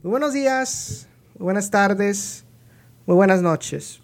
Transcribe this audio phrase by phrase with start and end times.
[0.00, 2.44] Muy buenos días, muy buenas tardes,
[3.04, 4.00] muy buenas noches.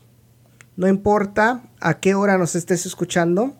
[0.76, 3.54] No importa a qué hora nos estés escuchando,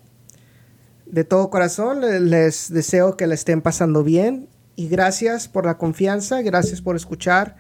[1.07, 6.43] de todo corazón les deseo que la estén pasando bien y gracias por la confianza,
[6.43, 7.55] gracias por escuchar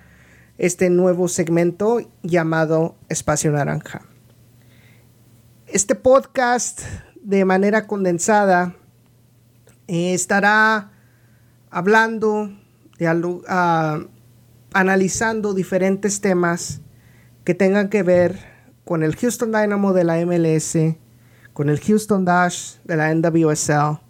[0.58, 4.02] este nuevo segmento llamado Espacio Naranja.
[5.68, 6.80] Este podcast
[7.22, 8.74] de manera condensada
[9.86, 10.90] eh, estará
[11.70, 12.50] hablando,
[12.98, 14.13] de, uh,
[14.74, 16.82] analizando diferentes temas
[17.44, 18.38] que tengan que ver
[18.84, 20.76] con el Houston Dynamo de la MLS,
[21.52, 24.00] con el Houston Dash de la NWSL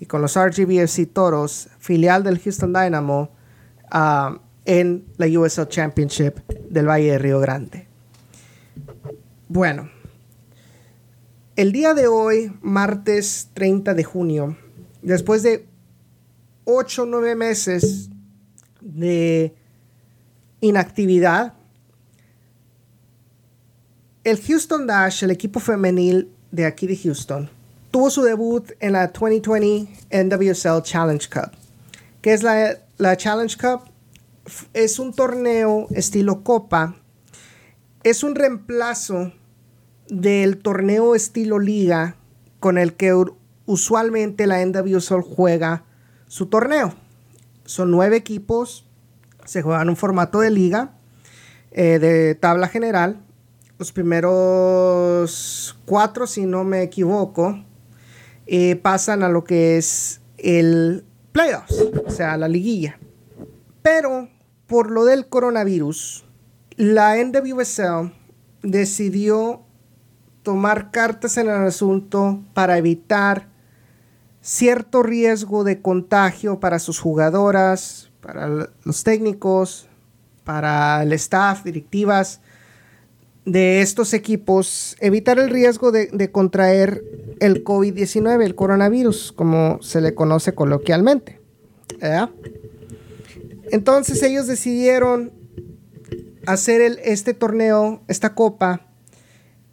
[0.00, 3.30] y con los RGBFC Toros, filial del Houston Dynamo,
[3.92, 6.38] uh, en la USL Championship
[6.70, 7.88] del Valle de Río Grande.
[9.48, 9.90] Bueno,
[11.56, 14.56] el día de hoy, martes 30 de junio,
[15.02, 15.66] después de
[16.64, 18.10] 8 o 9 meses
[18.80, 19.57] de
[20.60, 21.54] inactividad,
[24.24, 27.48] el Houston Dash, el equipo femenil de aquí de Houston,
[27.90, 31.52] tuvo su debut en la 2020 NWSL Challenge Cup.
[32.20, 33.90] ¿Qué es la, la Challenge Cup?
[34.74, 36.96] Es un torneo estilo Copa.
[38.02, 39.32] Es un reemplazo
[40.08, 42.16] del torneo estilo Liga
[42.60, 43.14] con el que
[43.66, 45.84] usualmente la NWSL juega
[46.26, 46.94] su torneo.
[47.64, 48.87] Son nueve equipos
[49.48, 50.90] se juega en un formato de liga,
[51.70, 53.22] eh, de tabla general.
[53.78, 57.64] Los primeros cuatro, si no me equivoco,
[58.46, 62.98] eh, pasan a lo que es el playoffs, o sea, la liguilla.
[63.80, 64.28] Pero
[64.66, 66.26] por lo del coronavirus,
[66.76, 68.12] la NWSL
[68.62, 69.62] decidió
[70.42, 73.48] tomar cartas en el asunto para evitar
[74.42, 79.88] cierto riesgo de contagio para sus jugadoras, para los técnicos,
[80.44, 82.40] para el staff, directivas
[83.44, 87.02] de estos equipos, evitar el riesgo de, contraer
[87.40, 91.40] el COVID-19, el coronavirus, como se le conoce coloquialmente.
[93.70, 95.32] Entonces ellos decidieron
[96.46, 98.86] hacer este torneo, esta copa,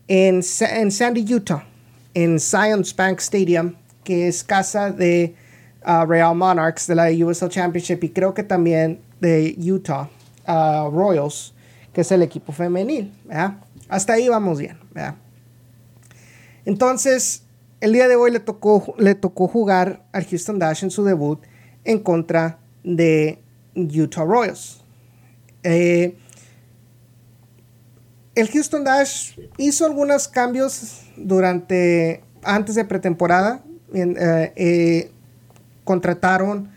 [0.08, 1.68] en, Sandy, Utah,
[2.14, 5.36] en Science Bank Stadium, que es casa de
[6.08, 10.10] Real Monarchs de la USL Championship y creo que también de Utah
[10.48, 11.54] Royals,
[11.94, 13.14] que es el equipo femenil.
[13.90, 14.78] Hasta ahí vamos bien.
[16.66, 17.44] Entonces,
[17.82, 21.40] el día de hoy le tocó, le tocó jugar al Houston Dash en su debut
[21.84, 23.40] en contra de
[23.76, 24.84] Utah Royals.
[25.64, 26.18] Eh,
[28.34, 33.64] el Houston Dash hizo algunos cambios durante antes de pretemporada.
[33.94, 35.12] Eh, eh,
[35.86, 36.70] contrataron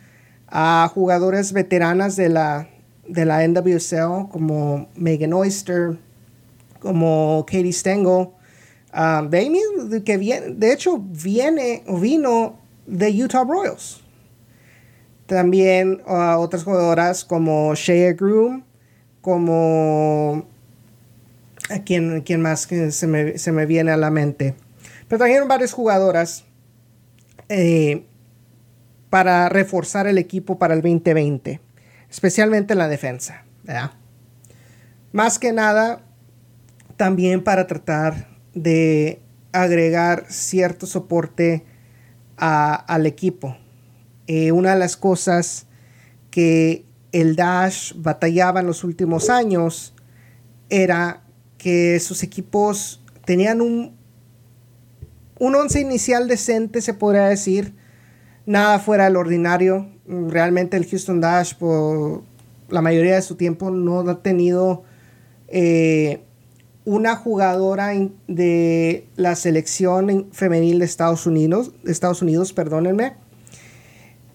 [0.46, 2.68] a jugadores veteranas de la,
[3.08, 5.98] de la NWSL como Megan Oyster,
[6.78, 8.28] como Katie Stengel.
[8.94, 14.02] Um, de, que viene, de hecho viene o vino de Utah Royals.
[15.26, 18.64] También uh, otras jugadoras como Shea Groom,
[19.20, 20.46] como
[21.68, 24.54] a quien, más que se me, se me viene a la mente.
[25.06, 26.44] Pero trajeron varias jugadoras
[27.50, 28.06] eh,
[29.10, 31.60] para reforzar el equipo para el 2020,
[32.10, 33.44] especialmente en la defensa.
[35.12, 36.02] Más que nada,
[36.96, 39.20] también para tratar de
[39.52, 41.64] agregar cierto soporte
[42.36, 43.56] al equipo.
[44.26, 45.66] Eh, una de las cosas
[46.30, 49.94] que el Dash batallaba en los últimos años
[50.68, 51.22] era
[51.56, 53.96] que sus equipos tenían un,
[55.38, 57.74] un once inicial decente, se podría decir,
[58.48, 59.88] nada fuera del ordinario.
[60.06, 62.22] Realmente el Houston Dash por
[62.70, 64.84] la mayoría de su tiempo no ha tenido
[65.48, 66.22] eh,
[66.86, 67.90] una jugadora
[68.26, 73.16] de la selección femenil de Estados Unidos, Estados Unidos, perdónenme.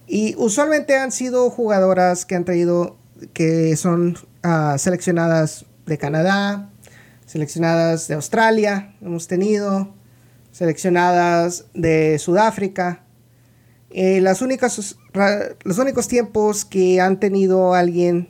[0.06, 2.96] Y usualmente han sido jugadoras que han traído,
[3.32, 6.70] que son ah, seleccionadas de Canadá,
[7.26, 9.92] seleccionadas de Australia, hemos tenido,
[10.52, 13.03] seleccionadas de Sudáfrica.
[13.96, 14.96] Eh, las únicas,
[15.62, 18.28] los únicos tiempos que han tenido alguien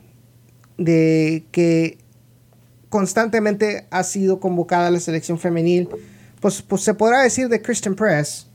[0.77, 1.97] de que
[2.89, 5.89] constantemente ha sido convocada a la selección femenil,
[6.39, 8.47] pues, pues se podrá decir de Christian Press.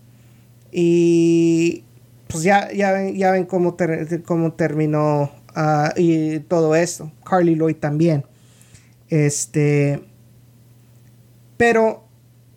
[0.71, 1.83] Y
[2.29, 3.77] pues ya, ya, ya ven cómo,
[4.25, 7.11] cómo terminó ah, y todo esto.
[7.29, 8.25] Carly Lloyd también.
[9.09, 10.01] Este.
[11.57, 12.05] Pero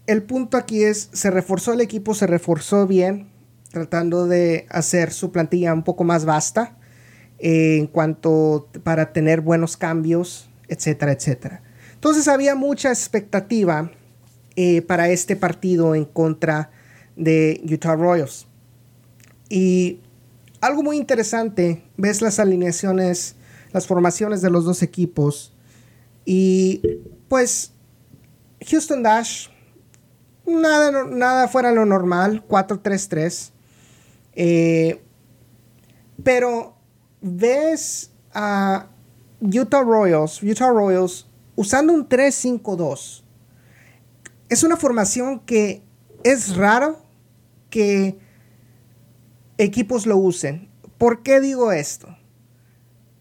[0.06, 3.33] el punto aquí es, se reforzó el equipo, se reforzó bien
[3.74, 6.78] tratando de hacer su plantilla un poco más vasta.
[7.40, 11.62] eh, en cuanto para tener buenos cambios, etcétera, etcétera.
[11.96, 13.92] Entonces había mucha expectativa
[14.56, 16.72] eh, para este partido en contra
[17.18, 18.48] de Utah Royals.
[19.50, 20.00] Y
[20.62, 23.36] algo muy interesante, ves las alineaciones,
[23.74, 25.54] las formaciones de los dos equipos.
[26.24, 26.82] Y
[27.28, 27.74] pues
[28.70, 29.48] Houston Dash,
[30.46, 33.53] nada, nada fuera lo normal, 4-3-3.
[34.36, 35.02] Eh,
[36.24, 36.76] pero
[37.22, 38.88] ves a
[39.42, 43.24] Utah Royals, Utah Royals usando un 3-5-2.
[44.50, 45.84] Es una formación que
[46.24, 47.00] es raro
[47.70, 48.18] que
[49.58, 50.70] equipos lo usen.
[50.98, 52.16] ¿Por qué digo esto?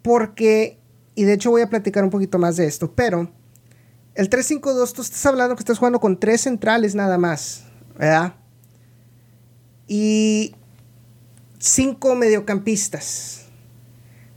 [0.02, 0.78] Porque,
[1.14, 3.30] y de hecho voy a platicar un poquito más de esto, pero
[4.14, 7.64] el 3-5-2, tú estás hablando que estás jugando con tres centrales nada más,
[7.98, 8.34] ¿verdad?
[9.88, 10.54] Y
[11.62, 13.46] cinco mediocampistas.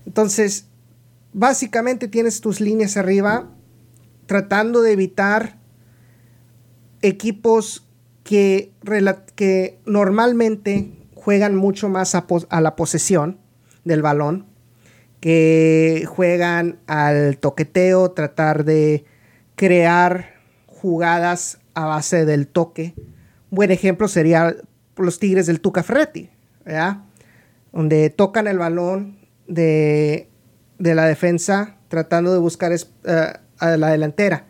[0.05, 0.67] Entonces,
[1.33, 3.49] básicamente tienes tus líneas arriba
[4.27, 5.57] tratando de evitar
[7.01, 7.87] equipos
[8.23, 8.71] que,
[9.35, 13.39] que normalmente juegan mucho más a, la posesión
[13.85, 14.45] del balón,
[15.19, 19.03] que juegan al toqueteo, tratar de
[19.55, 20.35] crear
[20.67, 22.93] jugadas a base del toque.
[23.49, 24.55] Buen ejemplo sería
[24.95, 26.29] los Tigres del Tuca Ferretti,
[27.75, 30.29] donde tocan el balón de,
[30.79, 34.47] la defensa tratando de buscar eh, a la delantera.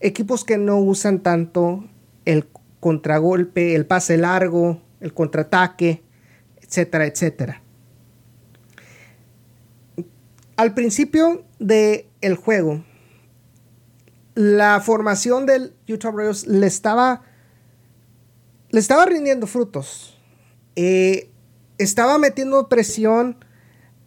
[0.00, 1.84] Equipos que no usan tanto
[2.24, 2.48] el
[2.80, 6.02] contragolpe, el pase largo, el contraataque,
[6.60, 7.62] etcétera, etcétera.
[10.56, 12.84] Al principio del el juego,
[14.34, 17.22] la formación del Utah Royals le estaba,
[18.70, 20.18] le estaba rindiendo frutos.
[20.74, 21.30] Eh,
[21.78, 23.44] estaba metiendo presión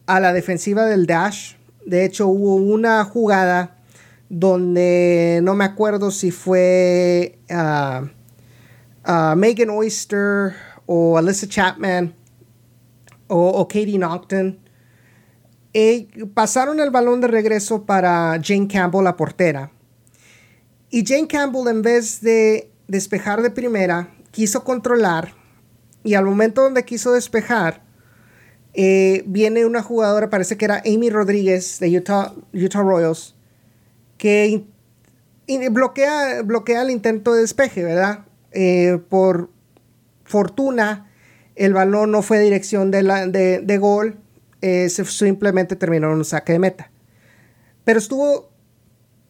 [0.06, 1.56] a la defensiva del Dash.
[1.86, 3.78] De hecho, hubo una jugada
[4.30, 8.06] donde no me acuerdo si fue uh,
[9.10, 10.54] uh, Megan Oyster
[10.86, 12.14] o Alyssa Chapman
[13.28, 14.60] o, Katie Nocton.
[15.74, 19.72] Eh, pasaron el balón de regreso para Jane Campbell, la portera.
[20.90, 25.34] Y Jane Campbell, en vez de despejar de primera, quiso controlar.
[26.04, 27.84] Y al momento donde quiso despejar,
[28.74, 33.36] eh, viene una jugadora, parece que era Amy Rodríguez de Utah, Utah Royals,
[34.18, 34.64] que
[35.72, 38.26] bloquea, bloquea el intento de despeje, ¿verdad?
[38.52, 39.50] Eh, por
[40.24, 41.12] fortuna,
[41.56, 44.18] el balón no fue dirección de, la, de, gol,
[44.62, 46.92] eh, simplemente terminó en un saque de meta.
[47.84, 48.52] Pero estuvo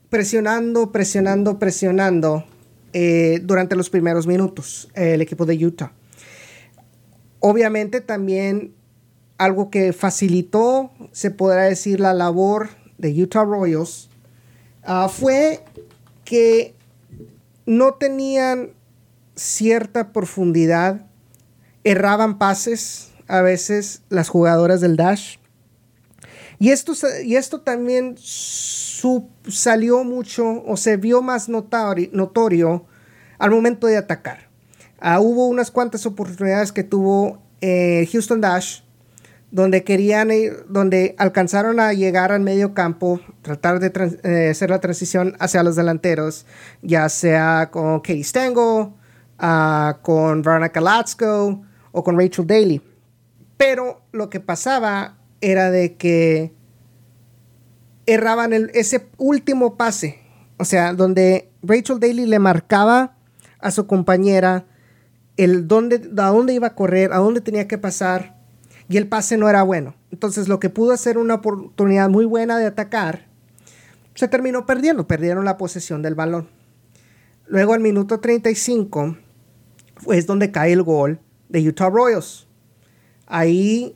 [0.09, 2.45] presionando, presionando, presionando
[3.43, 5.93] durante los primeros minutos el equipo de Utah.
[7.41, 8.75] Obviamente también
[9.39, 14.09] algo que facilitó, se podrá decir, la labor de Utah Royals
[14.83, 15.63] ah, fue
[16.23, 16.75] que
[17.65, 18.73] no tenían
[19.35, 21.07] cierta profundidad,
[21.83, 25.37] erraban pases a veces las jugadoras del Dash.
[26.59, 32.85] Y esto, y esto también salió mucho o se vio más notorio
[33.39, 34.50] al momento de atacar.
[35.01, 38.81] Ah, hubo unas cuantas oportunidades que tuvo eh, Houston Dash
[39.49, 40.29] donde querían
[40.69, 43.91] donde alcanzaron a llegar al medio campo, tratar de
[44.23, 46.45] eh, hacer la transición hacia los delanteros,
[46.81, 48.95] ya sea con Katie Stengo,
[49.39, 52.81] ah, con Verna Kalatsko o con Rachel Daly.
[53.57, 56.53] Pero lo que pasaba era de que
[58.05, 60.19] erraban ese último pase.
[60.57, 63.15] O sea, donde Rachel Daly le marcaba
[63.59, 64.65] a su compañera
[65.37, 68.37] el dónde, a dónde iba a correr, a dónde tenía que pasar,
[68.89, 69.95] y el pase no era bueno.
[70.11, 73.27] Entonces, lo que pudo ser una oportunidad muy buena de atacar,
[74.15, 76.49] se terminó perdiendo, perdieron la posesión del balón.
[77.47, 79.17] Luego, al minuto 35,
[80.11, 81.19] es donde cae el gol
[81.49, 82.47] de Utah Royals.
[83.27, 83.95] Ahí,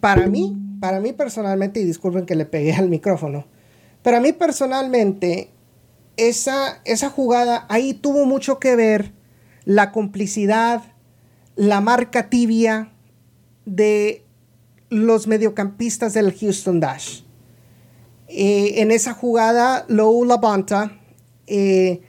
[0.00, 3.46] para mí, para mí personalmente, y disculpen que le pegué al micrófono,
[4.02, 5.50] pero a mí personalmente,
[6.16, 9.12] esa, esa jugada ahí tuvo mucho que ver
[9.64, 10.82] la complicidad,
[11.56, 12.92] la marca tibia
[13.64, 14.24] de
[14.88, 17.22] los mediocampistas del Houston Dash.
[18.28, 20.98] Eh, en esa jugada, Lou Labonta
[21.46, 22.00] eh,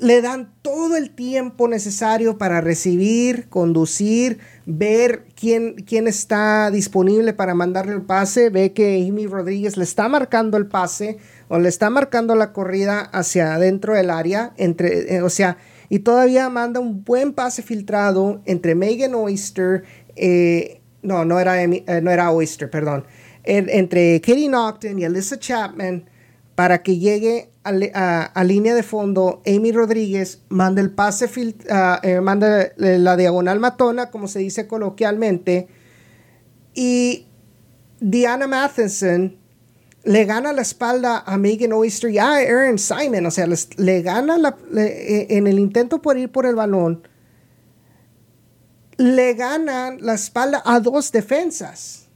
[0.00, 7.54] le dan todo el tiempo necesario para recibir, conducir, ver quién, quién está disponible para
[7.54, 8.50] mandarle el pase.
[8.50, 11.18] Ve que Amy Rodríguez le está marcando el pase
[11.48, 14.52] o le está marcando la corrida hacia adentro del área.
[14.56, 19.84] Entre, eh, o sea, y todavía manda un buen pase filtrado entre Megan Oyster.
[20.16, 23.04] Eh, no, no era, eh, no era Oyster, perdón.
[23.44, 26.04] entre Katie Naughton y Alyssa Chapman
[26.54, 31.30] para que llegue a, línea de fondo Amy Rodríguez, manda el pase,
[31.70, 35.68] ah, eh, manda la diagonal matona, como se dice coloquialmente,
[36.74, 37.26] y
[38.00, 39.36] Diana Matheson
[40.04, 44.56] le gana la espalda a Megan Oyster y a Aaron Simon, o sea, le gana
[44.76, 47.06] eh, en el intento por ir por el balón,
[48.96, 52.08] le gana la espalda a dos defensas.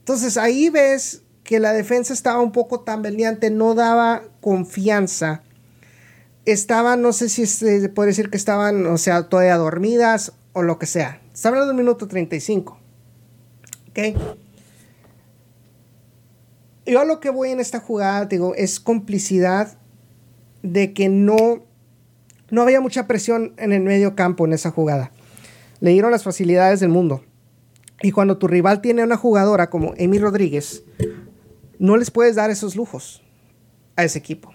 [0.00, 5.42] Entonces ahí ves que la defensa estaba un poco tambaleante, no daba confianza.
[6.46, 10.78] Estaban, no sé si se puede decir que estaban, o sea, todavía dormidas o lo
[10.78, 11.22] que sea.
[11.32, 12.78] Está hablando del minuto 35.
[13.88, 13.98] ¿Ok?
[16.86, 19.78] Yo a lo que voy en esta jugada, digo, es complicidad
[20.62, 21.64] de que no,
[22.50, 25.10] no había mucha presión en el medio campo en esa jugada.
[25.80, 27.24] Le dieron las facilidades del mundo.
[28.02, 30.84] Y cuando tu rival tiene una jugadora como Amy Rodríguez,
[31.78, 33.22] no les puedes dar esos lujos
[33.96, 34.52] a ese equipo.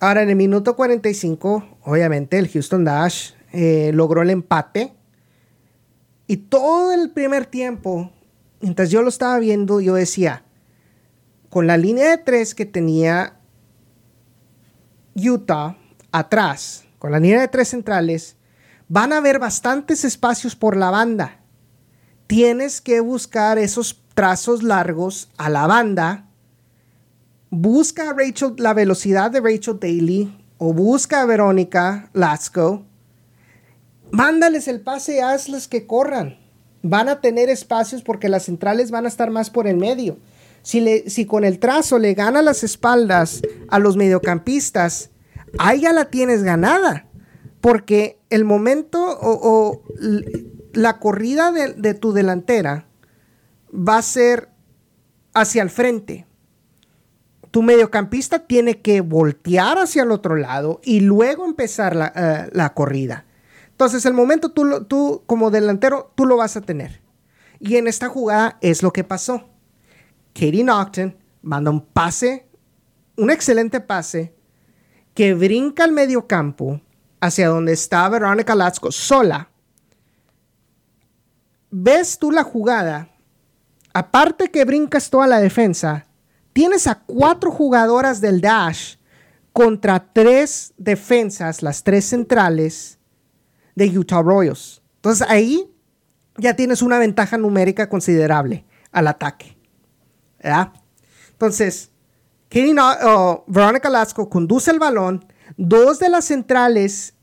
[0.00, 4.92] Ahora, en el minuto 45, obviamente, el Houston Dash eh, logró el empate.
[6.26, 8.10] Y todo el primer tiempo,
[8.60, 10.45] mientras yo lo estaba viendo, yo decía,
[11.50, 13.36] con la línea de tres que tenía
[15.14, 15.76] Utah
[16.12, 18.36] atrás, con la línea de tres centrales,
[18.88, 21.40] van a haber bastantes espacios por la banda.
[22.26, 26.26] Tienes que buscar esos trazos largos a la banda.
[27.50, 32.84] Busca Rachel, la velocidad de Rachel Daly o busca a Verónica Lasco.
[34.10, 36.38] Mándales el pase y hazles que corran.
[36.82, 40.18] Van a tener espacios porque las centrales van a estar más por el medio.
[40.66, 45.10] Si, le, si con el trazo le gana las espaldas a los mediocampistas,
[45.60, 47.06] ahí ya la tienes ganada.
[47.60, 49.84] Porque el momento o,
[50.72, 52.88] la corrida de, tu delantera
[53.72, 54.48] va a ser
[55.34, 56.26] hacia el frente.
[57.52, 62.12] Tu mediocampista tiene que voltear hacia el otro lado y luego empezar la,
[62.52, 63.24] eh, corrida.
[63.70, 67.02] Entonces, el momento tú, tú, como delantero, tú lo vas a tener.
[67.60, 69.48] Y en esta jugada es lo que pasó.
[70.36, 72.46] Katie Naughton manda un pase,
[73.16, 74.34] un excelente pase,
[75.14, 76.78] que brinca al medio campo
[77.20, 79.48] hacia donde está Veronica Latsko sola.
[81.70, 83.08] Ves tú la jugada,
[83.94, 86.06] aparte que brincas toda la defensa,
[86.52, 88.96] tienes a cuatro jugadoras del Dash
[89.54, 92.98] contra tres defensas, las tres centrales
[93.74, 94.82] de Utah Royals.
[94.96, 95.72] Entonces ahí
[96.36, 99.55] ya tienes una ventaja numérica considerable al ataque.
[101.30, 101.90] Entonces,
[102.50, 105.24] Veronica Lasco conduce el balón.
[105.56, 107.14] Dos de las centrales,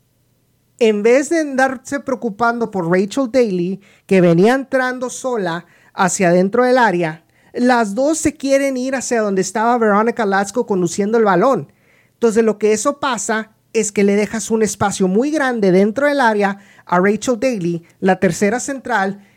[0.79, 6.77] en vez de andarse preocupando por Rachel Daly, que venía entrando sola hacia dentro del
[6.77, 11.71] área, las dos se quieren ir hacia donde estaba Veronica Lasco conduciendo el balón.
[12.13, 16.21] Entonces, lo que eso pasa es que le dejas un espacio muy grande dentro del
[16.21, 19.27] área a Rachel Daly, la tercera central,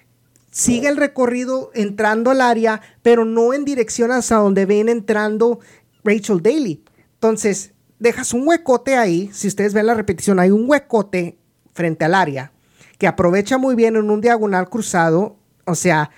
[0.57, 5.61] sigue el recorrido entrando al área, pero no en dirección hacia donde ven entrando
[6.03, 6.83] Rachel Daly.
[7.13, 9.29] Entonces, dejas un huecote ahí.
[9.35, 11.37] Si ustedes ven la repetición, hay un huecote
[11.75, 12.53] frente al área
[12.97, 15.37] que aprovecha muy bien en un diagonal cruzado,
[15.67, 16.11] o sea,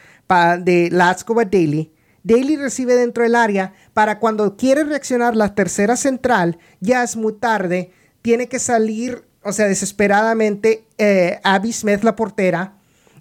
[0.60, 1.92] de Latsko a Daly.
[2.22, 7.32] Daly recibe dentro del área para cuando quiere reaccionar la tercera central, ya es muy
[7.32, 7.90] tarde,
[8.22, 12.77] tiene que salir, o sea, desesperadamente eh, Abby Smith, la portera,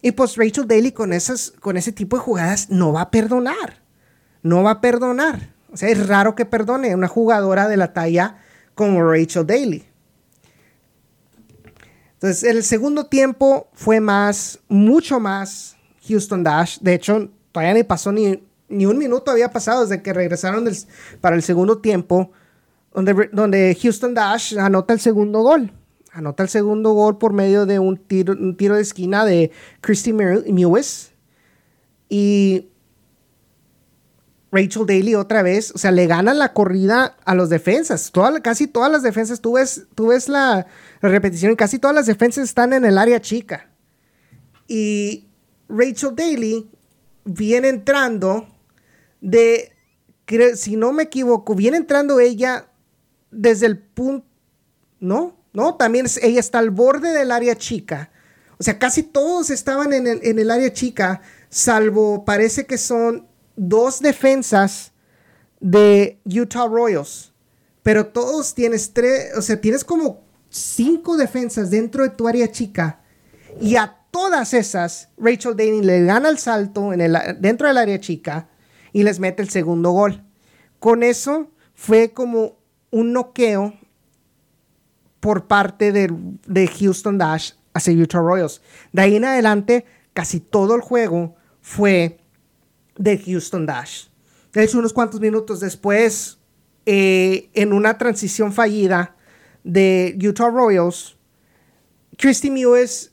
[0.08, 3.84] y pues Rachel Daly con, esas, con ese tipo de jugadas no va a perdonar.
[4.42, 5.54] No va a perdonar.
[5.70, 8.38] O sea, es raro que perdone una jugadora de la talla
[8.74, 9.84] como Rachel Daly.
[12.14, 15.76] Entonces, el segundo tiempo fue más, mucho más
[16.08, 16.78] Houston Dash.
[16.80, 20.70] De hecho, todavía ni pasó ni, ni un minuto había pasado desde que regresaron
[21.20, 22.32] para el segundo tiempo,
[22.94, 25.74] donde, donde Houston Dash anota el segundo gol
[26.18, 30.14] anota el segundo gol por medio de un tiro, un tiro de esquina de Christy
[30.14, 31.12] Mewes.
[32.10, 32.70] Y
[34.52, 38.12] Rachel Daly otra vez, o sea, le ganan la corrida a los defensas.
[38.42, 40.66] casi todas las defensas, tú ves, ves la,
[41.02, 43.70] repetición, casi todas las defensas están en el área chica.
[44.68, 45.28] Y
[45.70, 46.68] Rachel Daly
[47.26, 48.48] viene entrando
[49.22, 49.72] de,
[50.56, 52.70] si no me equivoco, viene entrando ella
[53.30, 54.26] desde el punto,
[55.00, 55.37] ¿no?
[55.58, 55.74] ¿No?
[55.74, 58.12] También ella está al borde del área chica.
[58.60, 60.06] O sea, casi todos estaban en
[60.40, 64.92] el, área chica, salvo parece que son dos defensas
[65.60, 67.34] de Utah Royals.
[67.82, 70.22] Pero todos tienes tres, o sea, tienes como
[70.52, 73.02] cinco defensas dentro de tu área chica.
[73.60, 78.00] Y a todas esas, Rachel Daly le gana el salto en el, dentro del área
[78.00, 78.48] chica
[78.94, 80.24] y les mete el segundo gol.
[80.78, 82.60] Con eso fue como
[82.92, 83.74] un noqueo
[85.20, 86.14] por parte de,
[86.46, 88.62] de Houston Dash hacia Utah Royals.
[88.92, 92.20] De ahí en adelante, casi todo el juego fue
[92.98, 94.08] de Houston Dash.
[94.54, 96.40] De hecho, unos cuantos minutos después,
[96.86, 99.16] eh, en una transición fallida
[99.64, 101.18] de Utah Royals,
[102.18, 103.12] Christy Mewes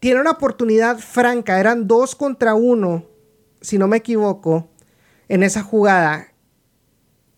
[0.00, 1.58] tiene una oportunidad franca.
[1.58, 3.06] Eran dos contra uno,
[3.60, 4.68] si no me equivoco,
[5.28, 6.28] en esa jugada.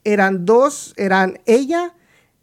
[0.03, 1.95] Eran dos, eran ella,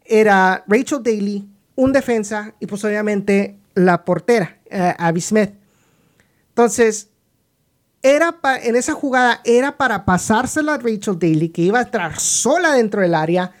[0.04, 5.50] era Rachel Daly, un defensa y pues obviamente la portera, eh, Abby Smith.
[6.48, 7.08] Entonces,
[8.02, 12.74] era en esa jugada era para pasársela a Rachel Daly, que iba a entrar sola
[12.74, 13.52] dentro del área.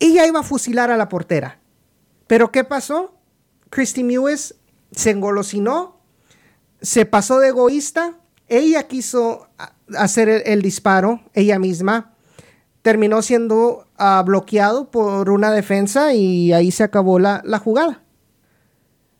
[0.00, 1.60] ella iba a fusilar a la portera.
[2.26, 3.14] Pero ¿qué pasó?
[3.70, 4.56] Christy Mewes
[4.90, 6.00] se engolosinó,
[6.82, 8.14] se pasó de egoísta.
[8.48, 9.48] Ella quiso
[9.96, 12.14] hacer el, disparo, ella misma.
[12.82, 18.02] Terminó siendo uh, bloqueado por una defensa y ahí se acabó la, la jugada.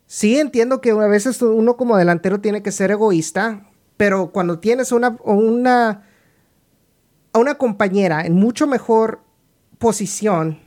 [0.07, 4.91] Sí, entiendo que a veces uno como delantero tiene que ser egoísta, pero cuando tienes
[4.91, 6.09] una, una,
[7.33, 9.21] una compañera en mucho mejor
[9.79, 10.59] posición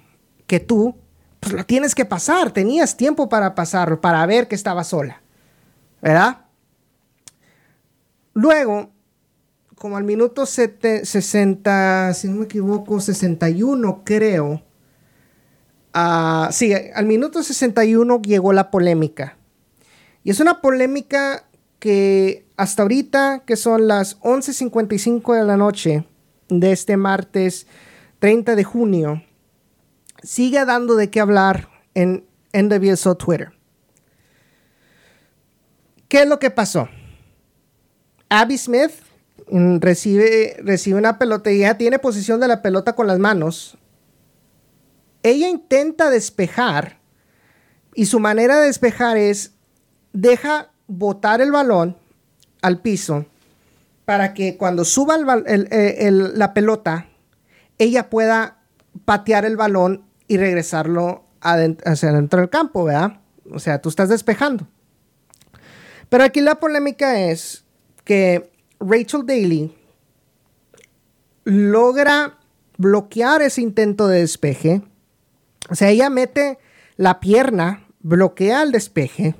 [0.48, 0.96] que tú,
[1.42, 2.52] pues lo tienes que pasar.
[2.52, 5.22] Tenías tiempo para pasarlo, para ver que estaba sola.
[6.02, 6.46] ¿Verdad?
[8.34, 8.93] Luego,
[9.76, 14.64] como al minuto 60, si no me equivoco, 61 creo,
[15.96, 19.38] Uh, sí, al minuto 61 llegó la polémica.
[20.24, 21.46] Y es una polémica
[21.78, 26.08] que hasta ahorita, que son las 11.55 de la noche
[26.50, 27.68] de este martes
[28.20, 29.24] 30 de junio,
[30.24, 33.52] sigue dando de qué hablar en NWSO Twitter.
[36.08, 36.90] ¿Qué es lo que pasó?
[38.30, 38.92] Abby Smith
[39.50, 43.78] recibe, recibe una pelota y ya tiene posición de la pelota con las manos
[45.24, 47.00] ella intenta despejar
[47.96, 49.54] y su manera de despejar es
[50.12, 51.98] deja botar el balón
[52.62, 53.26] al piso
[54.06, 57.08] para que cuando suba la pelota
[57.78, 58.60] ella pueda
[59.06, 63.22] patear el balón y regresarlo hacia dentro del campo, ¿verdad?
[63.52, 64.68] O sea, tú estás despejando.
[66.10, 67.66] Pero aquí la polémica es
[68.04, 68.52] que
[68.86, 69.76] Rachel Daly
[71.44, 72.38] logra
[72.78, 74.82] bloquear ese intento de despeje
[75.70, 76.60] o sea, ella mete
[76.98, 79.36] la pierna, bloquea el despeje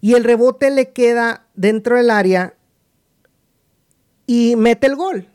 [0.00, 2.54] y el rebote le queda dentro del área
[4.26, 5.28] y mete el gol.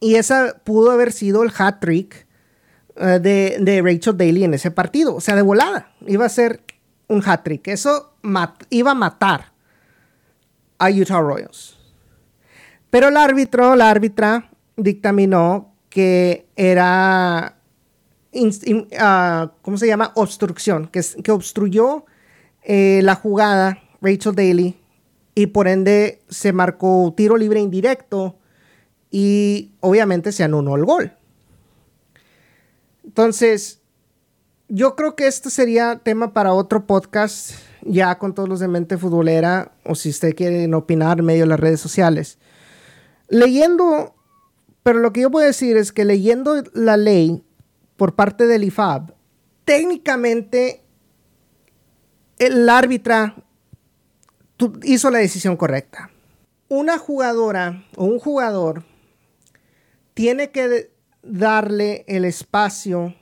[0.00, 2.26] Y esa pudo haber sido el hat trick
[2.96, 5.14] eh, de, Rachel Daly en ese partido.
[5.14, 5.92] O sea, de volada.
[6.06, 6.60] Iba a ser
[7.08, 7.68] un hat trick.
[7.68, 8.14] Eso
[8.68, 9.52] iba a matar
[10.78, 11.78] a Utah Royals.
[12.92, 17.56] Pero el árbitro, la árbitra, dictaminó que era
[18.98, 20.12] Ah, ¿cómo se llama?
[20.14, 22.06] Obstrucción, que, obstruyó
[22.62, 24.78] eh, la jugada Rachel Daly
[25.34, 28.38] y por ende se marcó tiro libre indirecto
[29.10, 31.12] y obviamente se anuló el gol.
[33.04, 33.82] Entonces,
[34.68, 37.50] yo creo que esto sería tema para otro podcast,
[37.82, 41.60] ya con todos los de mente futbolera, o si usted quiere opinar medio de las
[41.60, 42.38] redes sociales.
[43.32, 44.14] Leyendo,
[44.82, 47.42] pero lo que yo puedo decir es que leyendo la ley,
[47.96, 49.14] por parte del IFAB,
[49.64, 50.82] técnicamente
[52.38, 53.36] el árbitra
[54.82, 56.10] hizo la decisión correcta.
[56.68, 58.84] Una jugadora o un jugador
[60.12, 60.92] tiene que
[61.22, 63.14] darle el espacio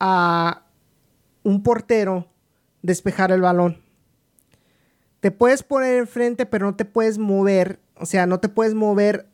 [0.00, 0.64] a
[1.42, 2.28] un portero
[2.80, 3.82] despejar el balón.
[5.20, 7.78] Te puedes poner enfrente, pero no te puedes mover.
[8.00, 9.26] O sea, no te puedes mover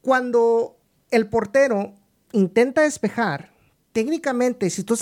[0.00, 0.76] cuando
[1.10, 1.94] el portero
[2.32, 3.50] intenta despejar
[3.92, 4.96] técnicamente, si tú,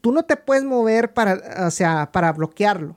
[0.00, 2.96] tú no te puedes mover para, o sea, para bloquearlo.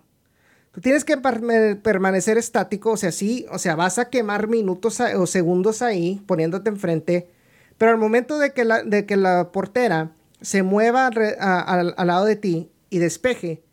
[0.71, 5.27] Tú tienes que permanecer estático, o sea, sí, o sea, vas a quemar minutos o
[5.27, 7.29] segundos ahí poniéndote enfrente,
[7.77, 12.35] pero al momento de que la, de que la portera se mueva al lado de
[12.35, 13.63] ti y despeje,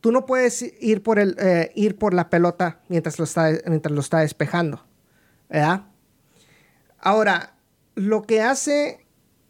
[0.00, 3.92] tú no puedes ir por, el, eh, ir por la pelota mientras lo, está, mientras
[3.92, 4.84] lo está despejando,
[5.48, 5.86] ¿verdad?
[6.98, 7.54] Ahora,
[7.94, 9.06] lo que hace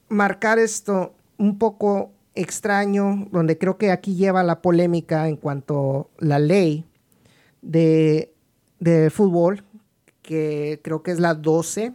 [0.09, 6.25] marcar esto un poco extraño, donde creo que aquí lleva la polémica en cuanto a
[6.25, 6.85] la ley
[7.63, 8.33] de,
[9.13, 9.65] fútbol,
[10.23, 11.93] que creo que es la 12,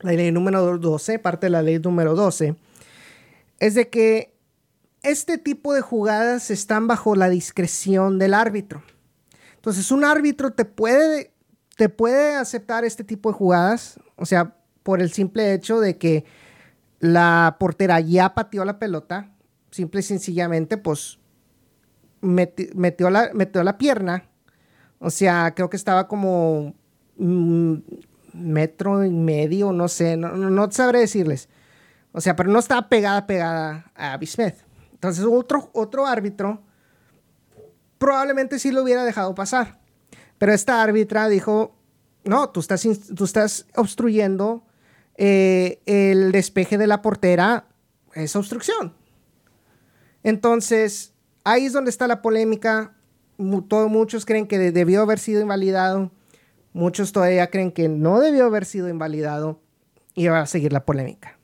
[0.00, 2.56] la ley número 12, parte de la ley número 12,
[3.60, 4.31] es de que
[5.02, 8.82] este tipo de jugadas están bajo la discreción del árbitro.
[9.56, 11.32] Entonces, un árbitro te puede,
[11.76, 16.24] te puede aceptar este tipo de jugadas, o sea, por el simple hecho de que
[17.00, 19.30] la portera ya pateó la pelota,
[19.70, 21.18] simple y sencillamente, pues
[22.20, 24.24] metió, la, metió la pierna,
[24.98, 26.74] o sea, creo que estaba como
[27.18, 27.84] un
[28.32, 31.48] metro y medio, no sé, no, no, sabré decirles.
[32.12, 34.28] O sea, pero no estaba pegada, pegada a Abby.
[35.02, 36.62] Entonces, otro, otro árbitro
[37.98, 39.80] probablemente sí lo hubiera dejado pasar.
[40.38, 41.74] Pero esta árbitra dijo,
[42.22, 42.86] no, tú estás,
[43.16, 44.64] tú estás obstruyendo
[45.16, 47.66] eh, el despeje de la portera,
[48.14, 48.94] es obstrucción.
[50.22, 52.94] Entonces, ahí es donde está la polémica.
[53.66, 56.12] Todos, muchos creen que debió haber sido invalidado.
[56.74, 59.58] Muchos todavía creen que no debió haber sido invalidado.
[60.14, 61.38] Y va a seguir la polémica.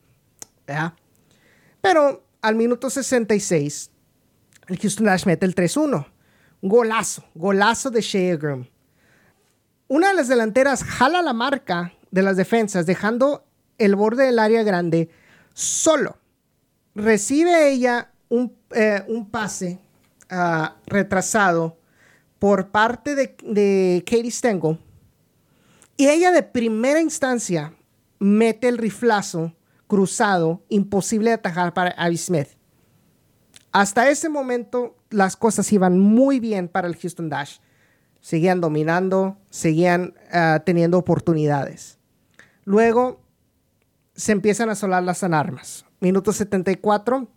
[1.81, 3.91] Pero al minuto 66,
[4.67, 6.05] el Houston Dash mete el 3-1.
[6.61, 8.37] Golazo, golazo de Shea
[9.87, 13.45] Una de las delanteras jala la marca de las defensas, dejando
[13.77, 15.09] el borde del área grande
[15.53, 16.17] solo.
[16.95, 19.79] Recibe ella un, eh, pase
[20.29, 21.77] ah, retrasado
[22.39, 24.79] por parte de, de Katie Stengel.
[25.97, 27.73] Y ella de primera instancia
[28.19, 29.53] mete el riflazo
[29.89, 32.47] cruzado, imposible de atajar para Abby Smith.
[33.71, 37.57] Hasta ese momento las cosas iban muy bien para el Houston Dash.
[38.21, 41.97] Seguían dominando, seguían ah, teniendo oportunidades.
[42.65, 43.19] Luego
[44.13, 45.85] se empiezan a solar las alarmas.
[45.99, 47.27] Minuto 74,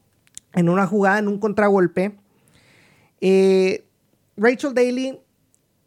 [0.52, 2.18] en una jugada, en un contragolpe,
[3.22, 3.86] eh,
[4.36, 5.20] Rachel Daly,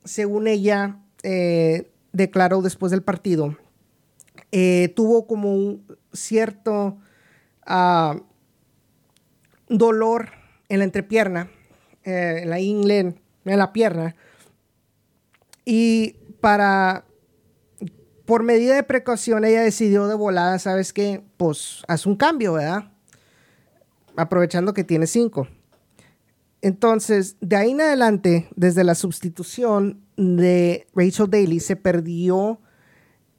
[0.03, 3.55] según ella eh, declaró después del partido,
[4.51, 6.97] eh, tuvo como un cierto
[7.65, 8.17] ah,
[9.67, 10.29] dolor
[10.69, 11.49] en la entrepierna,
[12.03, 14.15] en la ingle, en la pierna.
[15.65, 17.05] Y para
[18.25, 21.23] por medida de precaución, ella decidió de volada, ¿sabes qué?
[21.37, 22.91] Pues haz un cambio, ¿verdad?
[24.15, 25.47] Aprovechando que tiene cinco.
[26.61, 32.59] Entonces, de ahí en adelante, desde la sustitución de Rachel Daly, se perdió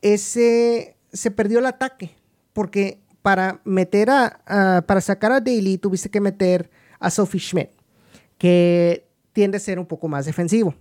[0.02, 2.14] ese, se perdió el ataque,
[2.56, 7.68] porque para meter a, para sacar a Daly tuviste que meter a Sophie Schmidt,
[8.38, 10.74] que tiende a ser un poco más defensivo.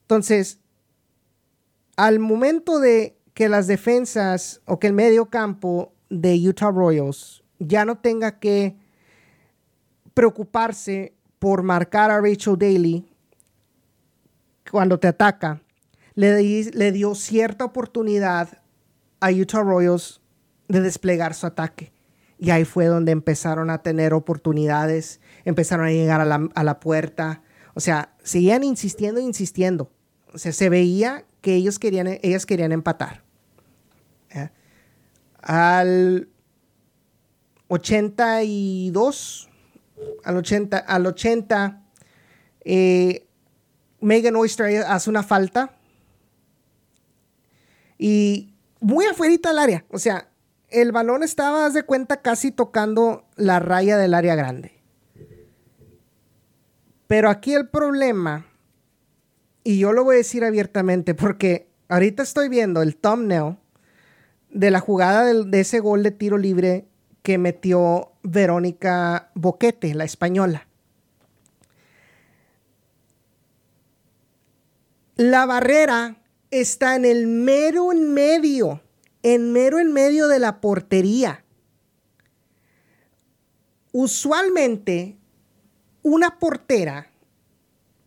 [0.00, 0.58] Entonces,
[1.96, 7.84] al momento de que las defensas o que el medio campo de Utah Royals ya
[7.84, 8.76] no tenga que
[10.12, 13.06] preocuparse por marcar a Rachel Daly
[14.72, 15.62] cuando te ataca,
[16.16, 16.42] le,
[16.72, 18.60] le dio cierta oportunidad
[19.20, 20.20] a Utah Royals
[20.68, 21.92] de desplegar su ataque.
[22.38, 26.78] Y ahí fue donde empezaron a tener oportunidades, empezaron a llegar a la, a la
[26.78, 27.42] puerta.
[27.74, 29.90] O sea, seguían insistiendo, insistiendo.
[30.32, 33.24] O sea, se veía que ellos querían, ellas querían empatar.
[35.40, 36.28] Al
[37.68, 39.48] 82,
[40.24, 41.82] al 80, al 80,
[42.64, 43.26] eh,
[44.00, 45.74] Megan Oyster hace una falta
[47.98, 49.84] y muy afuera del área.
[49.90, 50.28] O sea,
[50.70, 54.72] el balón estaba, haz de cuenta, casi tocando la raya del área grande.
[57.06, 58.48] Pero aquí el problema
[59.68, 63.58] y yo lo voy a decir abiertamente porque ahorita estoy viendo el thumbnail
[64.48, 66.86] de la jugada de, ese gol de tiro libre
[67.22, 70.68] que metió Verónica Boquete, la española.
[75.16, 76.16] La barrera
[76.50, 78.80] está en el mero en medio,
[79.34, 81.44] en mero en medio de la portería.
[83.92, 85.18] Usualmente,
[86.02, 87.10] una portera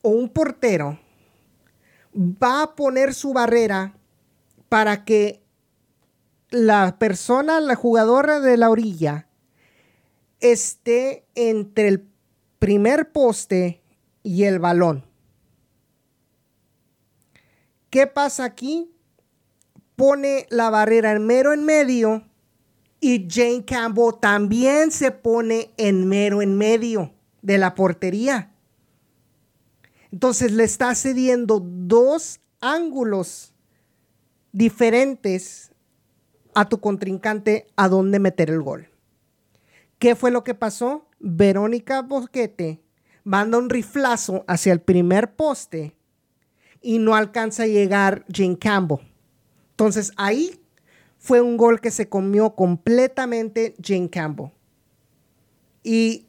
[0.01, 0.99] o un portero
[2.15, 3.95] va a poner su barrera
[4.69, 5.43] para que
[6.49, 9.27] la persona, la jugadora de la orilla,
[10.39, 12.07] esté entre el
[12.59, 13.83] primer poste
[14.23, 15.05] y el balón.
[17.89, 18.91] ¿Qué pasa aquí?
[20.01, 22.23] Pone la barrera en mero en medio
[22.99, 28.51] y Jane Campbell también se pone en mero en medio de la portería.
[30.11, 33.53] Entonces le está cediendo dos ángulos
[34.51, 35.71] diferentes
[36.55, 38.89] a tu contrincante a dónde meter el gol.
[39.99, 41.09] ¿Qué fue lo que pasó?
[41.19, 42.81] Verónica Bosquete
[43.23, 45.95] manda un riflazo hacia el primer poste
[46.81, 49.10] y no alcanza a llegar Jane Campbell.
[49.71, 50.59] Entonces ahí
[51.17, 54.51] fue un gol que se comió completamente Jane Campbell.
[55.83, 56.27] Y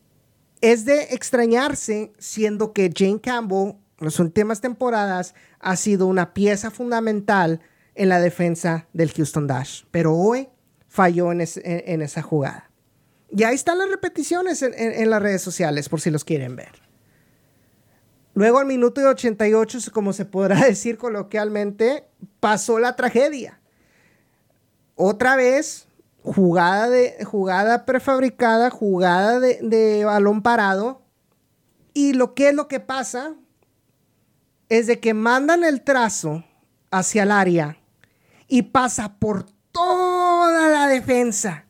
[0.60, 7.60] es de extrañarse siendo que Jane Campbell las últimas temporadas ha sido una pieza fundamental
[7.94, 10.48] en la defensa del Houston Dash, pero hoy
[10.88, 12.70] falló en, esa jugada.
[13.30, 16.72] Y ahí están las repeticiones en, las redes sociales, por si los quieren ver.
[18.34, 22.08] Luego al minuto de 88, como se podrá decir coloquialmente,
[22.40, 23.60] pasó la tragedia.
[24.94, 25.88] Otra vez,
[26.22, 31.02] jugada, de, jugada prefabricada, jugada de, de balón parado.
[31.94, 33.34] Y lo que es lo que pasa
[34.68, 36.44] es de que mandan el trazo
[36.90, 37.76] hacia el área
[38.48, 41.66] y pasa por toda la defensa,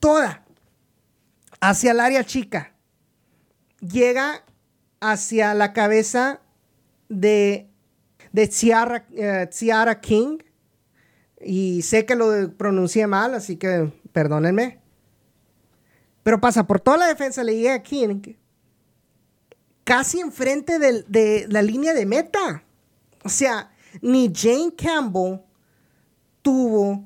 [0.00, 0.44] toda,
[1.60, 2.74] hacia el área chica.
[3.80, 4.44] Llega
[5.12, 6.40] hacia la cabeza
[7.08, 7.68] de,
[8.32, 10.38] de Ciara, eh, King.
[11.40, 14.80] Y sé que lo pronuncié mal, así que perdónenme.
[16.22, 18.22] Pero pasa por toda la defensa, le llega a King
[19.84, 22.64] casi enfrente de, la línea de meta.
[23.22, 25.40] O sea, ni Jane Campbell
[26.40, 27.04] tuvo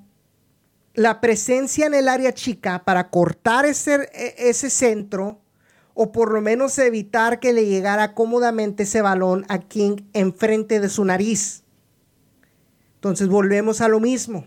[0.95, 5.41] la presencia en el área chica para cortar ese, e, ese centro
[6.01, 10.89] o por lo menos evitar que le llegara cómodamente ese balón a King enfrente de
[10.91, 11.65] su nariz.
[12.95, 14.47] Entonces volvemos a lo mismo.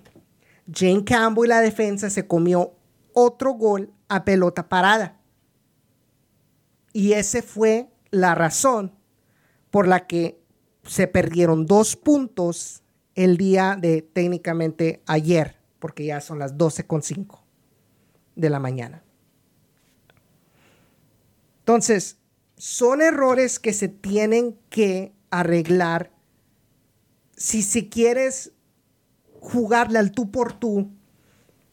[0.74, 2.74] Jane Campbell y la defensa se comió
[3.12, 5.20] otro gol a pelota parada.
[6.94, 8.94] Y ese fue la razón
[9.72, 10.42] por la que
[10.86, 12.82] se perdieron dos puntos
[13.14, 17.42] el día de técnicamente ayer, porque ya son las 12.5
[18.38, 19.04] de la mañana.
[21.72, 22.18] Entonces,
[22.58, 26.12] son errores que se tienen que arreglar
[27.38, 28.52] si, si quieres
[29.40, 30.92] jugarle al tú por tú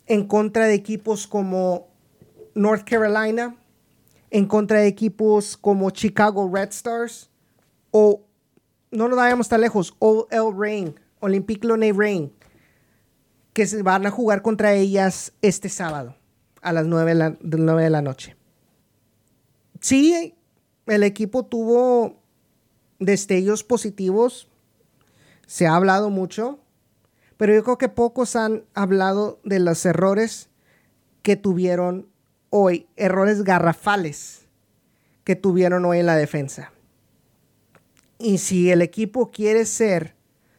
[0.07, 1.89] en contra de equipos como
[2.55, 3.57] North Carolina,
[4.31, 7.29] en contra de equipos como Chicago Red Stars
[7.91, 8.23] o
[8.93, 12.33] no nos vayamos tan lejos, OL Reign, Olympique Lyonnais Reign,
[13.53, 16.15] que se van a jugar contra ellas este sábado
[16.63, 18.38] a las 9 de la, 9 de la noche.
[19.81, 20.35] Sí,
[20.87, 22.17] el equipo tuvo
[22.99, 24.49] destellos positivos,
[25.47, 26.59] se ha hablado mucho,
[27.37, 30.49] pero yo creo que pocos han hablado de los errores
[31.23, 32.09] que tuvieron
[32.51, 34.47] hoy, errores garrafales
[35.25, 36.73] que tuvieron hoy en la defensa.
[38.19, 40.14] Y si el equipo quiere ser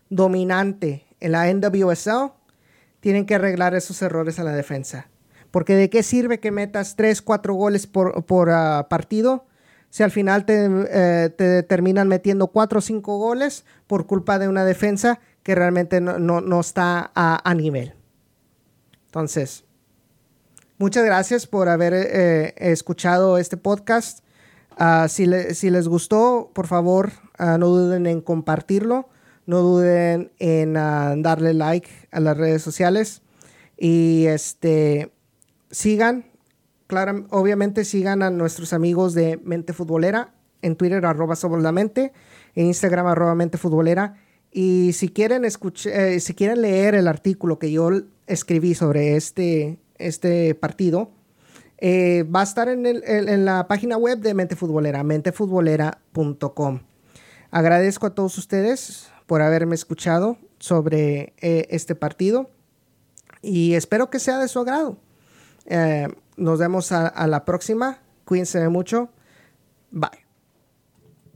[0.10, 2.32] dominante en la NWSL,
[3.00, 5.10] tienen que arreglar esos errores en la defensa.
[5.52, 9.46] Porque de qué sirve que metas 3, 4 goles por, ah, partido
[9.90, 14.64] si al final eh, te, terminan metiendo 4 o 5 goles por culpa de una
[14.64, 17.94] defensa que realmente no, está a, nivel.
[19.08, 19.66] Entonces,
[20.82, 24.24] Muchas gracias por haber eh, escuchado este podcast.
[24.78, 29.10] Ah, si, les gustó, por favor, ah, no duden en compartirlo.
[29.46, 33.24] No duden en darle like a las redes sociales.
[33.78, 35.12] Y este
[35.72, 36.26] sigan,
[37.30, 42.12] obviamente sigan a nuestros amigos de Mente Futbolera en Twitter, arroba sobre la mente,
[42.56, 44.16] en Instagram, arroba mente futbolera.
[44.52, 47.90] Y si quieren, escuchar, eh, si quieren leer el artículo que yo
[48.28, 51.12] escribí sobre este este partido,
[51.78, 56.80] eh, va a estar en, la página web de Mente Futbolera, mentefutbolera.com.
[57.52, 62.50] Agradezco a todos ustedes por haberme escuchado sobre eh, este partido
[63.42, 64.98] y espero que sea de su agrado.
[65.66, 68.00] Eh, nos vemos a la próxima.
[68.26, 69.10] Cuídense mucho.
[69.92, 70.19] Bye.